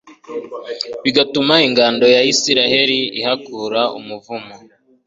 [1.03, 4.55] bigatuma ingando ya israheli ihakura umuvumo